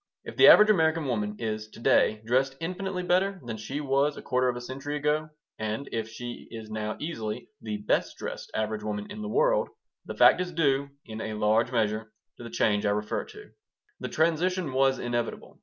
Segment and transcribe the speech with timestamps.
[0.23, 4.23] If the average American woman is to day dressed infinitely better than she was a
[4.23, 8.81] quarter of a century ago, and if she is now easily the best dressed average
[8.81, 9.69] woman in the world,
[10.07, 13.51] the fact is due, in a large measure, to the change I refer to
[13.99, 15.59] The transition was inevitable.